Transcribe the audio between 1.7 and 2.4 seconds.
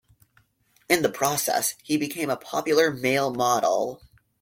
he became a